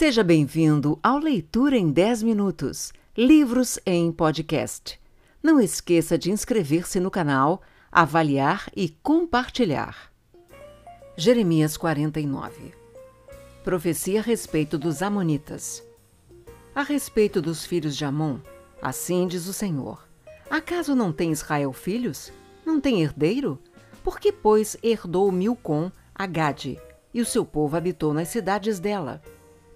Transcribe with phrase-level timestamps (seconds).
[0.00, 4.98] Seja bem-vindo ao Leitura em 10 Minutos Livros em Podcast.
[5.42, 7.60] Não esqueça de inscrever-se no canal,
[7.92, 10.10] avaliar e compartilhar.
[11.18, 12.72] Jeremias 49
[13.62, 15.84] Profecia a respeito dos Amonitas.
[16.74, 18.38] A respeito dos filhos de Amon,
[18.80, 20.08] assim diz o Senhor:
[20.48, 22.32] Acaso não tem Israel filhos?
[22.64, 23.58] Não tem herdeiro?
[24.02, 26.80] Por que, pois, herdou Milcom a Gade,
[27.12, 29.20] e o seu povo habitou nas cidades dela?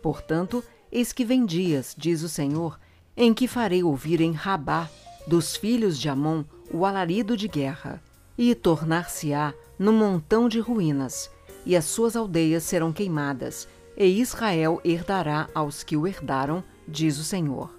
[0.04, 0.62] Portanto,
[0.92, 2.78] eis que vem dias, diz o Senhor,
[3.16, 4.90] em que farei ouvir em Rabá,
[5.26, 8.02] dos filhos de Amon, o alarido de guerra,
[8.36, 11.30] e tornar-se-á no montão de ruínas,
[11.64, 17.24] e as suas aldeias serão queimadas, e Israel herdará aos que o herdaram, diz o
[17.24, 17.74] Senhor.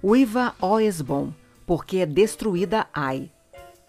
[0.00, 1.32] Uiva, ó Esbom,
[1.66, 3.28] porque é destruída Ai.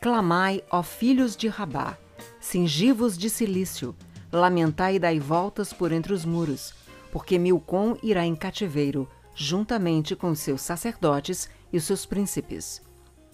[0.01, 1.95] Clamai, ó filhos de Rabá,
[2.41, 3.95] cingivos de silício,
[4.31, 6.73] lamentai e dai voltas por entre os muros,
[7.17, 12.79] porque Milcom irá em cativeiro, juntamente com seus sacerdotes e seus príncipes.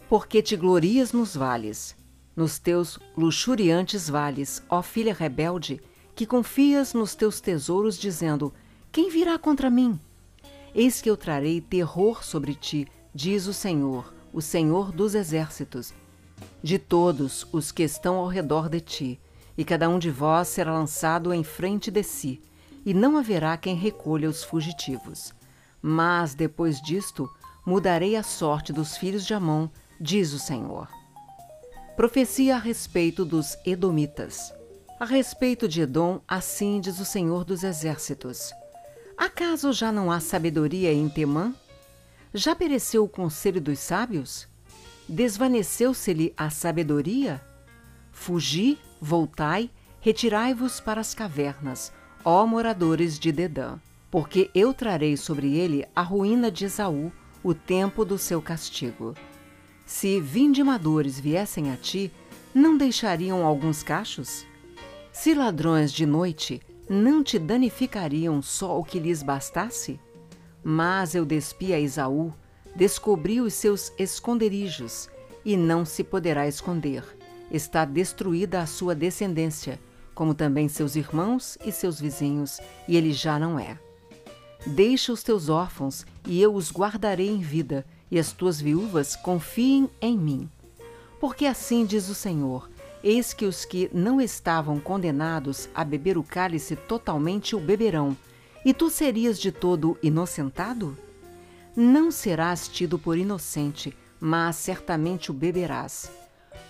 [0.08, 1.94] Porque te glorias nos vales,
[2.34, 5.82] nos teus luxuriantes vales, ó filha rebelde,
[6.16, 8.54] que confias nos teus tesouros, dizendo:
[8.90, 10.00] Quem virá contra mim?
[10.74, 15.94] Eis que eu trarei terror sobre ti, diz o Senhor, o Senhor dos exércitos,
[16.64, 19.20] de todos os que estão ao redor de ti,
[19.58, 22.42] e cada um de vós será lançado em frente de si
[22.86, 25.34] e não haverá quem recolha os fugitivos.
[25.82, 27.30] Mas, depois disto,
[27.66, 29.68] mudarei a sorte dos filhos de Amon,
[30.00, 30.88] diz o Senhor.
[31.96, 34.54] Profecia a respeito dos Edomitas.
[35.00, 38.52] A respeito de Edom, assim diz o Senhor dos Exércitos:
[39.18, 41.54] Acaso já não há sabedoria em Temã?
[42.34, 44.48] Já pereceu o conselho dos sábios?
[45.08, 47.42] Desvaneceu-se-lhe a sabedoria?
[48.12, 51.92] Fugi, voltai, retirai-vos para as cavernas,
[52.26, 53.78] ó moradores de Dedã,
[54.10, 57.12] porque eu trarei sobre ele a ruína de Esaú,
[57.44, 59.14] o tempo do seu castigo.
[59.86, 62.12] Se vindimadores viessem a ti,
[62.54, 64.46] não deixariam alguns cachos?
[65.12, 70.00] Se ladrões de noite não te danificariam só o que lhes bastasse?
[70.64, 72.34] Mas eu despi a Esaú,
[72.76, 75.10] descobri os seus esconderijos,
[75.44, 77.04] e não se poderá esconder.
[77.52, 79.80] Está destruída a sua descendência,
[80.14, 83.78] como também seus irmãos e seus vizinhos, e ele já não é.
[84.66, 89.90] Deixa os teus órfãos, e eu os guardarei em vida, e as tuas viúvas confiem
[90.02, 90.50] em mim.
[91.20, 92.70] Porque assim diz o Senhor:
[93.04, 98.16] Eis que os que não estavam condenados a beber o cálice totalmente o beberão,
[98.64, 100.98] e tu serias de todo inocentado?
[101.76, 106.10] Não serás tido por inocente, mas certamente o beberás.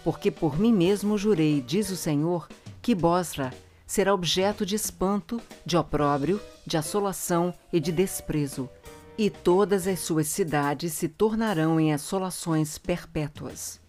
[0.03, 2.47] Porque por mim mesmo jurei, diz o Senhor,
[2.83, 3.53] que Bosra
[3.87, 8.69] será objeto de espanto, de opróbrio, de assolação e de desprezo,
[9.17, 13.79] e todas as suas cidades se tornarão em assolações perpétuas.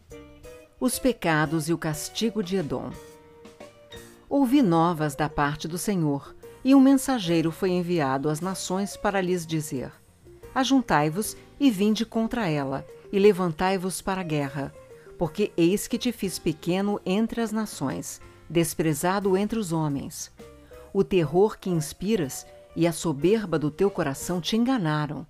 [0.78, 2.92] Os pecados e o castigo de Edom.
[4.28, 6.32] Ouvi novas da parte do Senhor,
[6.64, 9.90] e um mensageiro foi enviado às nações para lhes dizer:
[10.54, 14.72] Ajuntai-vos e vinde contra ela, e levantai-vos para a guerra,
[15.18, 20.30] porque eis que te fiz pequeno entre as nações desprezado entre os homens.
[20.92, 22.46] O terror que inspiras
[22.76, 25.26] e a soberba do teu coração te enganaram.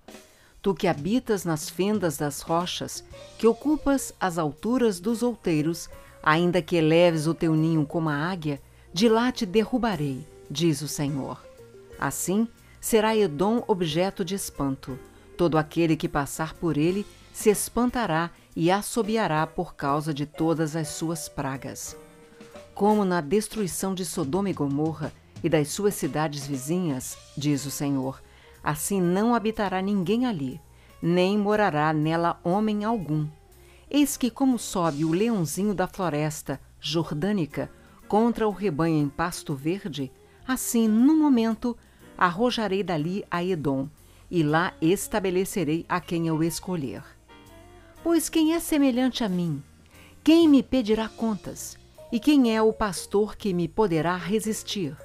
[0.61, 3.03] Tu que habitas nas fendas das rochas,
[3.37, 5.89] que ocupas as alturas dos outeiros,
[6.23, 8.59] ainda que eleves o teu ninho como a águia,
[8.91, 11.43] de lá te derrubarei, diz o Senhor.
[11.99, 12.47] Assim
[12.81, 14.97] será Edom objeto de espanto.
[15.37, 20.87] Todo aquele que passar por ele se espantará e assobiará por causa de todas as
[20.87, 21.95] suas pragas
[22.75, 28.21] como na destruição de Sodoma e Gomorra e das suas cidades vizinhas, diz o Senhor,
[28.61, 30.59] assim não habitará ninguém ali,
[31.01, 33.25] nem morará nela homem algum.
[33.89, 37.71] Eis que, como sobe o leãozinho da floresta jordânica
[38.09, 40.11] contra o rebanho em pasto verde,
[40.45, 41.77] assim, no momento,
[42.17, 43.87] arrojarei dali a Edom,
[44.29, 47.03] e lá estabelecerei a quem eu escolher.
[48.03, 49.63] Pois quem é semelhante a mim?
[50.23, 51.77] Quem me pedirá contas?
[52.11, 54.95] E quem é o pastor que me poderá resistir?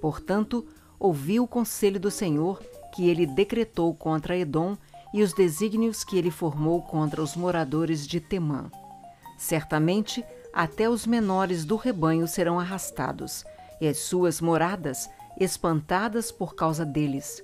[0.00, 0.66] Portanto,
[0.98, 2.60] ouvi o conselho do Senhor
[2.94, 4.76] que ele decretou contra Edom
[5.12, 8.70] e os desígnios que ele formou contra os moradores de Temã.
[9.38, 13.44] Certamente, até os menores do rebanho serão arrastados,
[13.80, 15.08] e as suas moradas
[15.38, 17.42] espantadas por causa deles.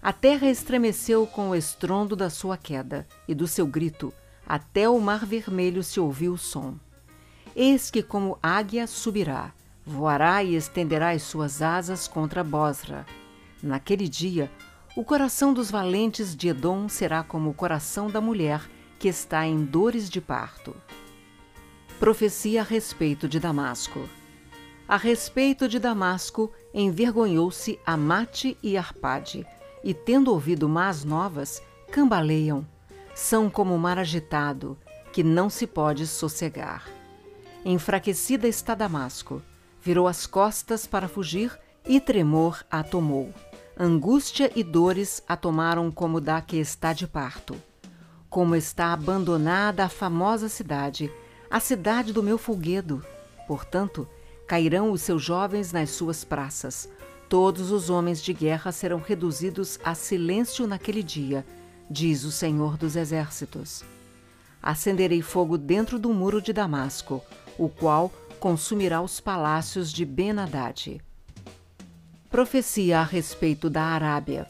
[0.00, 4.12] A terra estremeceu com o estrondo da sua queda e do seu grito,
[4.46, 6.76] até o mar vermelho se ouviu o som.
[7.58, 9.50] Eis que, como águia, subirá,
[9.82, 13.06] voará e estenderá as suas asas contra Bosra.
[13.62, 14.50] Naquele dia,
[14.98, 18.62] O coração dos valentes de Edom será como o coração da mulher
[18.98, 20.74] que está em dores de parto.
[22.00, 24.08] Profecia a respeito de Damasco.
[24.88, 29.46] A respeito de Damasco, envergonhou-se Amate e Arpade,
[29.84, 31.62] e tendo ouvido más novas,
[31.92, 32.66] cambaleiam.
[33.14, 34.78] São como o mar agitado,
[35.12, 36.95] que não se pode sossegar.
[37.68, 39.42] Enfraquecida está Damasco,
[39.82, 41.50] virou as costas para fugir
[41.84, 43.34] e tremor a tomou.
[43.76, 47.60] Angústia e dores a tomaram como da que está de parto.
[48.30, 51.10] Como está abandonada a famosa cidade,
[51.50, 53.04] a cidade do meu folguedo.
[53.48, 54.08] Portanto,
[54.46, 56.88] cairão os seus jovens nas suas praças.
[57.28, 61.44] Todos os homens de guerra serão reduzidos a silêncio naquele dia,
[61.90, 63.82] diz o Senhor dos Exércitos.
[64.62, 67.24] Acenderei fogo dentro do muro de Damasco,
[67.58, 71.00] o qual consumirá os palácios de Ben-Hadad.
[72.30, 74.46] Profecia a respeito da Arábia.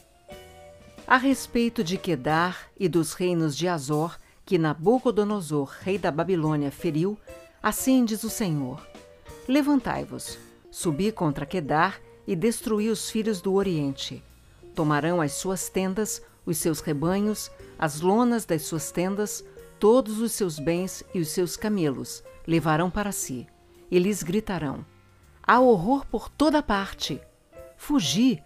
[1.07, 7.17] A respeito de Quedar e dos reinos de Azor, que Nabucodonosor, rei da Babilônia, feriu,
[7.63, 8.85] assim diz o Senhor:
[9.47, 10.37] Levantai-vos,
[10.69, 14.21] subi contra Quedar e destruí os filhos do Oriente.
[14.75, 17.49] Tomarão as suas tendas, os seus rebanhos,
[17.79, 19.43] as lonas das suas tendas,
[19.79, 23.45] todos os seus bens e os seus camelos, levarão para si.
[23.91, 24.85] E lhes gritarão:
[25.43, 27.21] Há horror por toda parte!
[27.75, 28.41] Fugi!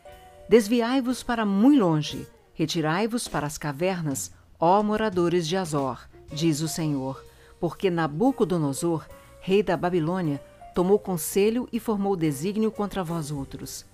[0.50, 5.98] Desviai-vos para muito longe, retirai-vos para as cavernas, ó moradores de Azor,
[6.30, 7.24] diz o Senhor,
[7.58, 9.06] porque Nabucodonosor,
[9.40, 10.44] rei da Babilônia,
[10.76, 13.86] tomou conselho e formou desígnio contra vós outros.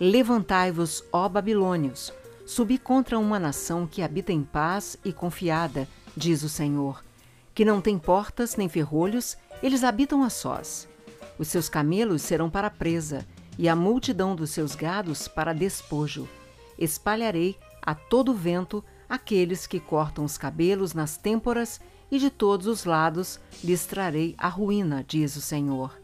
[0.00, 2.10] Levantai-vos, ó Babilônios,
[2.46, 5.86] subi contra uma nação que habita em paz e confiada,
[6.16, 7.04] diz o Senhor,
[7.54, 10.88] que não tem portas nem ferrolhos, eles habitam a sós.
[11.38, 13.26] Os seus camelos serão para presa,
[13.58, 16.28] e a multidão dos seus gados para despojo.
[16.78, 21.80] Espalharei a todo vento aqueles que cortam os cabelos nas têmporas,
[22.10, 25.98] e de todos os lados lhes trarei a ruína, diz o Senhor.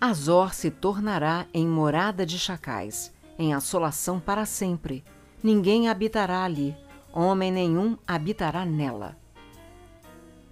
[0.00, 5.04] Azor se tornará em morada de chacais, em assolação para sempre.
[5.42, 6.76] Ninguém habitará ali,
[7.12, 9.16] homem nenhum habitará nela.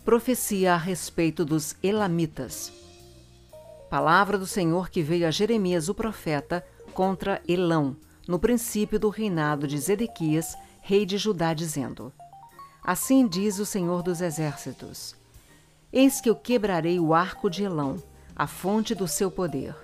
[0.09, 2.73] Profecia a respeito dos Elamitas.
[3.91, 6.65] Palavra do Senhor que veio a Jeremias o profeta
[6.95, 7.95] contra Elão,
[8.27, 12.11] no princípio do reinado de Zedequias, rei de Judá, dizendo:
[12.83, 15.15] Assim diz o Senhor dos Exércitos:
[15.93, 18.03] Eis que eu quebrarei o arco de Elão,
[18.35, 19.77] a fonte do seu poder.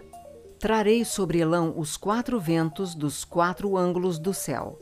[0.59, 4.79] Trarei sobre Elão os quatro ventos dos quatro ângulos do céu,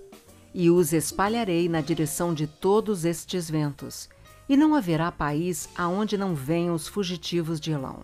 [0.54, 4.08] e os espalharei na direção de todos estes ventos,
[4.52, 8.00] e não haverá país aonde não venham os fugitivos de Elão.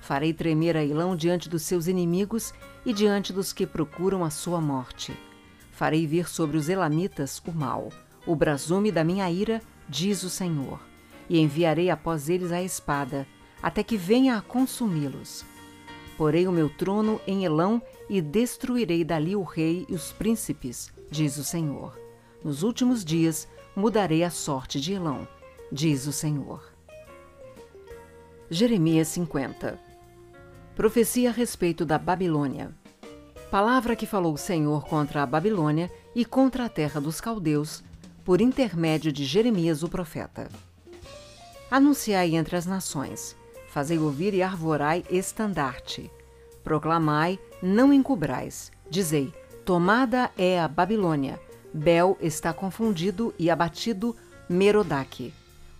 [0.00, 2.52] Farei tremer a Ilão diante dos seus inimigos
[2.84, 5.16] e diante dos que procuram a sua morte.
[5.70, 7.90] Farei vir sobre os Elamitas o mal,
[8.26, 10.80] o brasume da minha ira, diz o Senhor,
[11.30, 13.24] e enviarei após eles a espada,
[13.62, 15.44] até que venha a consumi-los.
[16.18, 17.80] Porei o meu trono em Elão
[18.10, 21.96] e destruirei dali o rei e os príncipes, diz o Senhor.
[22.42, 23.46] Nos últimos dias
[23.76, 25.28] mudarei a sorte de Elão,
[25.70, 26.62] diz o Senhor.
[28.48, 29.78] Jeremias 50
[30.74, 32.70] Profecia a respeito da Babilônia.
[33.50, 37.82] Palavra que falou o Senhor contra a Babilônia e contra a terra dos caldeus,
[38.24, 40.48] por intermédio de Jeremias o profeta.
[41.70, 43.36] Anunciai entre as nações,
[43.68, 46.10] fazei ouvir e arvorai estandarte.
[46.62, 48.70] Proclamai, não encubrais.
[48.90, 49.32] Dizei:
[49.64, 51.40] Tomada é a Babilônia.
[51.72, 54.14] Bel está confundido e abatido
[54.48, 55.32] Merodach.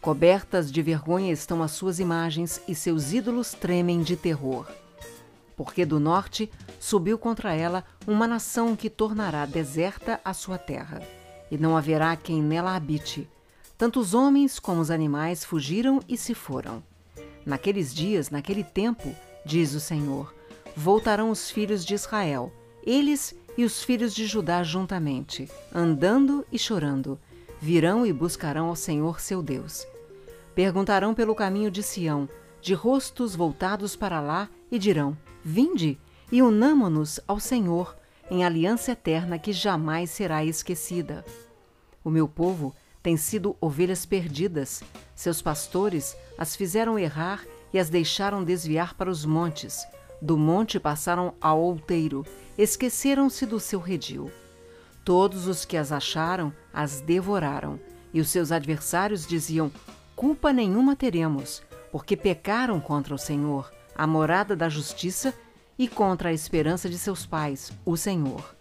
[0.07, 4.67] Cobertas de vergonha estão as suas imagens e seus ídolos tremem de terror
[5.57, 11.03] porque do norte subiu contra ela uma nação que tornará deserta a sua terra,
[11.51, 13.29] e não haverá quem nela habite.
[13.79, 16.83] Tanto os homens como os animais fugiram e se foram.
[17.45, 20.35] Naqueles dias, naquele tempo, diz o Senhor,
[20.77, 22.53] voltarão os filhos de Israel,
[22.85, 27.19] eles e os filhos de Judá juntamente, andando e chorando,
[27.61, 29.87] virão e buscarão ao Senhor seu Deus.
[30.57, 32.27] Perguntarão pelo caminho de Sião,
[32.63, 36.01] de rostos voltados para lá, e dirão: Vinde
[36.33, 37.95] e unamo-nos ao Senhor
[38.31, 41.23] em aliança eterna que jamais será esquecida.
[42.03, 44.83] O meu povo tem sido ovelhas perdidas,
[45.15, 49.87] seus pastores as fizeram errar e as deixaram desviar para os montes.
[50.23, 52.25] Do monte passaram ao outeiro,
[52.57, 54.33] esqueceram-se do seu redil.
[55.05, 57.79] Todos os que as acharam as devoraram,
[58.15, 59.71] e os seus adversários diziam:
[60.17, 65.35] Culpa nenhuma teremos, porque pecaram contra o Senhor a morada da justiça,
[65.79, 68.57] e contra a esperança de seus pais, o Senhor.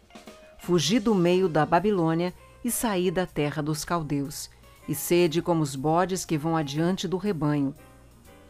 [0.59, 4.49] Fugi do meio da Babilônia e saí da terra dos caldeus,
[4.85, 7.73] e sede como os bodes que vão adiante do rebanho.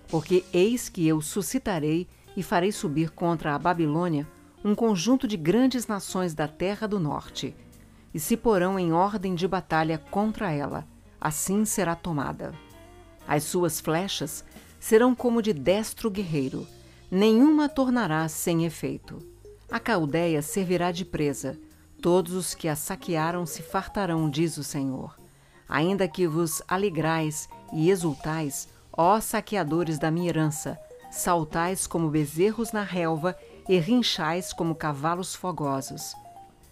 [0.08, 4.28] Porque eis que eu suscitarei e farei subir contra a Babilônia
[4.64, 7.56] um conjunto de grandes nações da terra do norte,
[8.12, 10.88] e se porão em ordem de batalha contra ela,
[11.22, 12.65] assim será tomada.
[13.28, 14.44] As suas flechas
[14.80, 16.68] serão como de destro guerreiro,
[17.10, 19.20] nenhuma tornará sem efeito.
[19.72, 21.58] A Caldeia servirá de presa,
[22.02, 25.18] todos os que a saquearam se fartarão, diz o Senhor.
[25.68, 30.78] Ainda que vos alegrais e exultais, ó saqueadores da minha herança,
[31.12, 33.36] saltais como bezerros na relva
[33.68, 36.14] e rinchais como cavalos fogosos.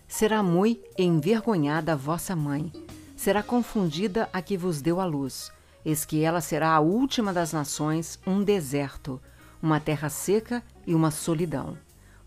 [0.07, 2.72] Será mui envergonhada a vossa mãe,
[3.15, 5.51] será confundida a que vos deu a luz.
[5.86, 9.22] Eis que ela será a última das nações, um deserto,
[9.62, 11.78] uma terra seca e uma solidão.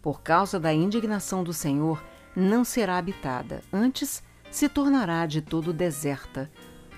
[0.03, 2.03] Por causa da indignação do Senhor,
[2.35, 6.51] não será habitada, antes se tornará de todo deserta.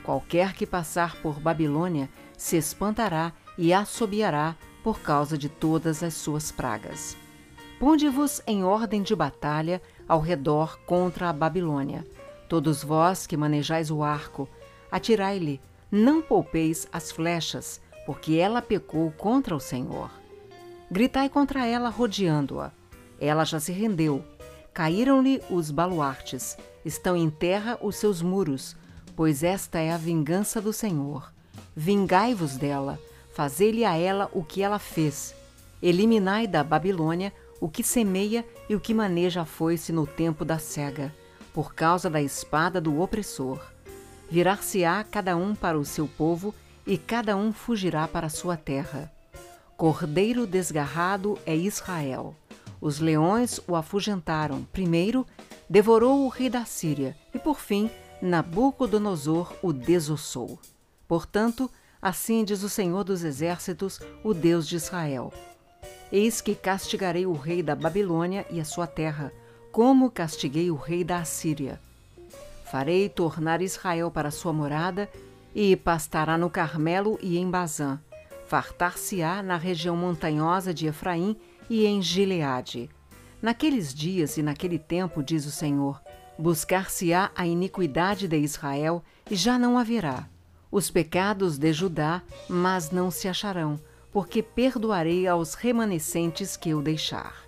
[0.02, 6.50] Qualquer que passar por Babilônia se espantará e assobiará por causa de todas as suas
[6.50, 7.16] pragas.
[7.78, 12.06] Ponde-vos em ordem de batalha ao redor contra a Babilônia.
[12.48, 14.48] Todos vós que manejais o arco,
[14.90, 20.10] atirai-lhe, não poupeis as flechas, porque ela pecou contra o Senhor.
[20.90, 22.72] Gritai contra ela, rodeando-a.
[23.20, 24.24] Ela já se rendeu.
[24.72, 28.76] Caíram-lhe os baluartes, estão em terra os seus muros,
[29.16, 31.32] pois esta é a vingança do Senhor.
[31.74, 32.98] Vingai-vos dela,
[33.34, 35.34] fazei-lhe a ela o que ela fez.
[35.82, 40.58] Eliminai da Babilônia o que semeia e o que maneja a foice no tempo da
[40.58, 41.12] cega,
[41.52, 43.60] por causa da espada do opressor.
[44.30, 46.54] Virar-se-á cada um para o seu povo,
[46.86, 49.12] e cada um fugirá para a sua terra.
[49.76, 52.34] Cordeiro desgarrado é Israel.
[52.80, 54.64] Os leões o afugentaram.
[54.72, 55.26] Primeiro,
[55.68, 60.58] devorou o rei da Síria, e por fim, Nabucodonosor o desossou.
[61.06, 61.70] Portanto,
[62.00, 65.32] assim diz o Senhor dos Exércitos, o Deus de Israel:
[66.10, 69.32] Eis que castigarei o rei da Babilônia e a sua terra,
[69.70, 71.80] como castiguei o rei da Assíria.
[72.70, 75.08] Farei tornar Israel para sua morada,
[75.54, 77.98] e pastará no Carmelo e em Bazã
[78.48, 81.36] fartar-se-á na região montanhosa de Efraim
[81.68, 82.88] e em Gileade.
[83.42, 86.00] Naqueles dias e naquele tempo, diz o Senhor,
[86.38, 90.26] buscar-se-á a iniquidade de Israel e já não haverá.
[90.70, 93.78] Os pecados de Judá, mas não se acharão,
[94.10, 97.42] porque perdoarei aos remanescentes que eu deixar.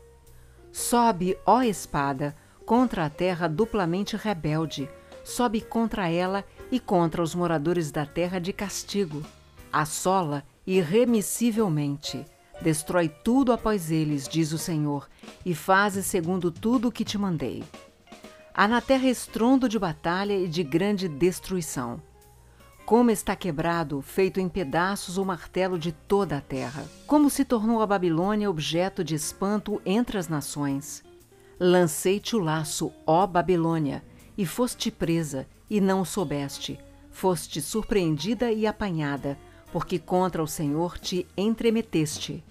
[0.70, 2.36] Sobe, ó espada,
[2.66, 4.88] contra a terra duplamente rebelde,
[5.30, 9.22] sobe contra ela e contra os moradores da terra de castigo.
[9.72, 12.24] Assola irremissivelmente.
[12.60, 15.08] Destrói tudo após eles, diz o Senhor,
[15.46, 17.64] e faze segundo tudo o que te mandei.
[18.52, 22.02] Há na terra estrondo de batalha e de grande destruição.
[22.84, 26.84] Como está quebrado, feito em pedaços o martelo de toda a terra.
[27.06, 31.04] Como se tornou a Babilônia objeto de espanto entre as nações.
[31.58, 34.02] Lancei-te o laço, ó Babilônia,
[34.40, 36.80] e foste presa, e não soubeste.
[37.10, 39.36] Foste surpreendida e apanhada,
[39.70, 42.42] porque contra o Senhor te entremeteste.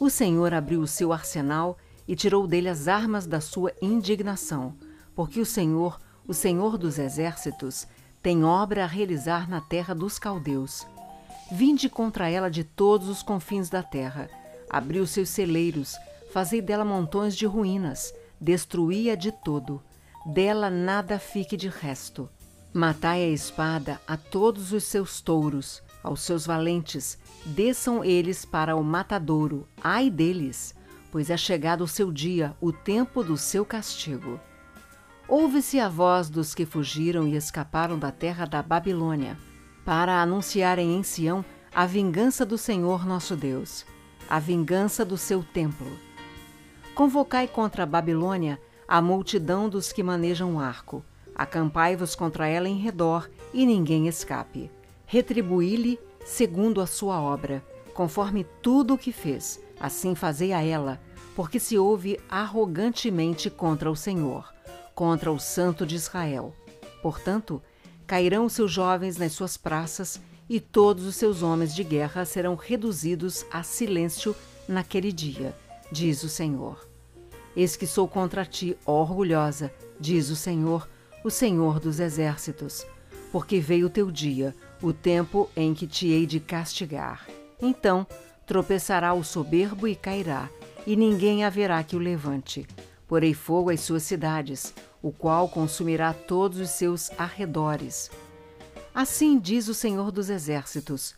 [0.00, 4.74] O Senhor abriu o seu arsenal e tirou dele as armas da sua indignação,
[5.14, 7.86] porque o Senhor, o Senhor dos exércitos,
[8.20, 10.84] tem obra a realizar na terra dos caldeus.
[11.52, 14.28] Vinde contra ela de todos os confins da terra,
[14.68, 15.94] abriu seus celeiros,
[16.32, 19.80] fazei dela montões de ruínas, destruí-a de todo,
[20.24, 22.28] dela nada fique de resto.
[22.72, 28.82] Matai a espada a todos os seus touros, aos seus valentes, desçam eles para o
[28.82, 30.74] matadouro, ai deles,
[31.10, 34.40] pois é chegado o seu dia, o tempo do seu castigo.
[35.28, 39.36] Ouve-se a voz dos que fugiram e escaparam da terra da Babilônia,
[39.84, 43.84] para anunciarem em Sião a vingança do Senhor nosso Deus,
[44.28, 45.90] a vingança do seu templo.
[46.94, 52.78] Convocai contra a Babilônia a multidão dos que manejam o arco, acampai-vos contra ela em
[52.78, 54.70] redor, e ninguém escape
[55.12, 57.62] retribuí-lhe segundo a sua obra,
[57.92, 59.60] conforme tudo o que fez.
[59.78, 60.98] Assim fazei a ela,
[61.36, 64.50] porque se ouve arrogantemente contra o Senhor,
[64.94, 66.56] contra o Santo de Israel.
[67.02, 67.60] Portanto,
[68.06, 73.44] cairão seus jovens nas suas praças, e todos os seus homens de guerra serão reduzidos
[73.52, 74.34] a silêncio
[74.66, 75.54] naquele dia,
[75.92, 76.91] diz o Senhor.
[77.54, 80.88] Eis que sou contra ti, ó orgulhosa, diz o Senhor,
[81.22, 82.86] o Senhor dos exércitos,
[83.30, 87.26] porque veio o teu dia, o tempo em que te hei de castigar.
[87.60, 88.06] Então
[88.46, 90.50] tropeçará o soberbo e cairá,
[90.86, 92.66] e ninguém haverá que o levante.
[93.06, 98.10] Porei fogo às suas cidades, o qual consumirá todos os seus arredores.
[98.94, 101.14] Assim diz o Senhor dos Exércitos: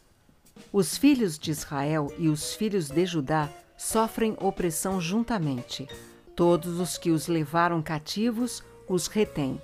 [0.72, 5.88] Os filhos de Israel e os filhos de Judá sofrem opressão juntamente.
[6.34, 9.60] Todos os que os levaram cativos os retêm.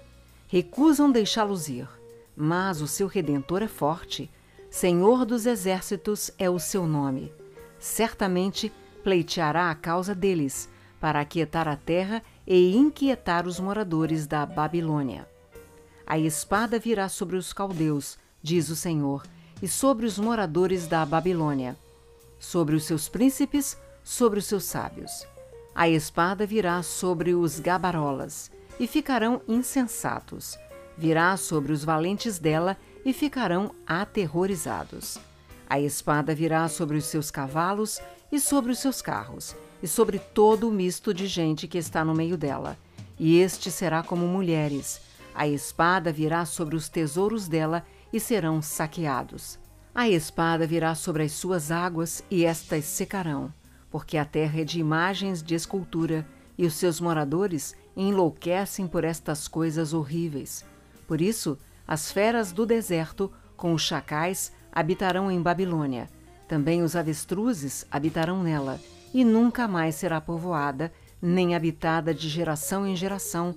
[0.47, 1.89] Recusam deixá-los ir.
[2.37, 4.31] Mas o seu redentor é forte.
[4.71, 7.33] Senhor dos exércitos é o seu nome.
[7.79, 8.73] Certamente
[9.03, 10.69] pleiteará a causa deles,
[11.01, 15.29] para aquietar a terra e inquietar os moradores da Babilônia.
[16.07, 19.25] A espada virá sobre os caldeus, diz o Senhor,
[19.63, 21.77] e sobre os moradores da Babilônia,
[22.39, 25.27] sobre os seus príncipes, sobre os seus sábios.
[25.75, 30.59] A espada virá sobre os gabarolas, e ficarão insensatos.
[30.97, 35.19] Virá sobre os valentes dela, e ficarão aterrorizados.
[35.69, 38.01] A espada virá sobre os seus cavalos
[38.31, 42.15] e sobre os seus carros, e sobre todo o misto de gente que está no
[42.15, 42.77] meio dela.
[43.19, 45.01] E este será como mulheres.
[45.35, 49.59] A espada virá sobre os tesouros dela e serão saqueados.
[49.95, 53.53] A espada virá sobre as suas águas e estas secarão,
[53.91, 59.49] porque a terra é de imagens de escultura e os seus moradores enlouquecem por estas
[59.49, 60.65] coisas horríveis.
[61.07, 66.09] Por isso, as feras do deserto, com os chacais, habitarão em Babilônia.
[66.47, 68.81] Também os avestruzes habitarão nela,
[69.13, 73.55] e nunca mais será povoada, nem habitada de geração em geração,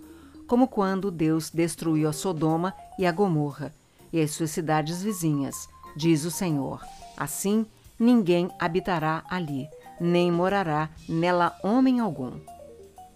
[0.47, 3.73] como quando Deus destruiu a Sodoma e a Gomorra,
[4.11, 6.81] e as suas cidades vizinhas, diz o Senhor.
[7.15, 7.65] Assim,
[7.99, 9.67] ninguém habitará ali,
[10.03, 12.37] nem morará nela homem algum.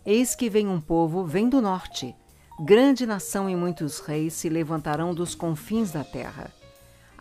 [0.06, 2.15] Eis que vem um povo, vem do norte.
[2.62, 6.50] Grande nação e muitos reis se levantarão dos confins da terra.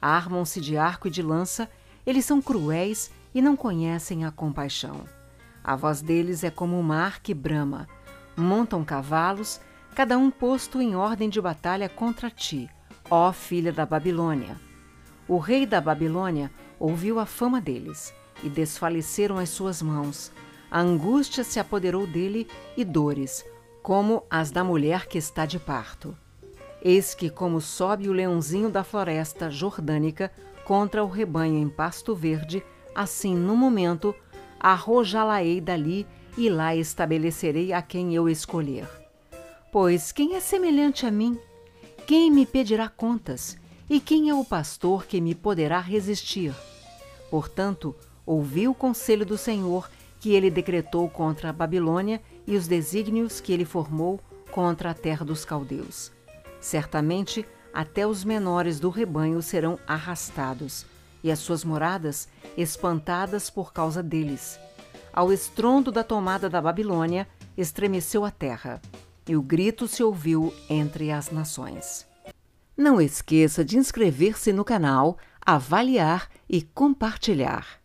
[0.01, 1.69] Armam-se de arco e de lança,
[2.07, 5.05] eles são cruéis e não conhecem a compaixão.
[5.65, 7.89] A voz deles é como o mar que brama.
[8.37, 9.61] Montam cavalos,
[9.97, 12.71] cada um posto em ordem de batalha contra ti,
[13.11, 14.57] ó filha da Babilônia.
[15.27, 20.33] O rei da Babilônia ouviu a fama deles, e desfaleceram as suas mãos.
[20.71, 22.47] A angústia se apoderou dele
[22.77, 23.45] e dores,
[23.83, 26.17] como as da mulher que está de parto.
[26.83, 30.31] Eis que, como sobe o leãozinho da floresta jordânica
[30.65, 32.63] contra o rebanho em pasto verde,
[32.95, 34.15] assim, no momento,
[34.59, 38.89] arrojá-la-ei dali e lá estabelecerei a quem eu escolher.
[39.73, 41.39] Pois quem é semelhante a mim?
[42.07, 43.57] Quem me pedirá contas?
[43.89, 46.55] E quem é o pastor que me poderá resistir?
[47.31, 47.95] Portanto,
[48.27, 49.89] ouvi o conselho do Senhor
[50.21, 55.25] que ele decretou contra a Babilônia e os desígnios que ele formou contra a terra
[55.25, 56.11] dos caldeus.
[56.61, 60.87] Certamente, até os menores do rebanho serão arrastados,
[61.23, 64.59] e as suas moradas espantadas por causa deles.
[65.13, 68.81] Ao estrondo da tomada da Babilônia, estremeceu a terra,
[69.29, 72.07] e o grito se ouviu entre as nações.
[72.77, 77.81] Não esqueça de inscrever-se no canal, avaliar e compartilhar.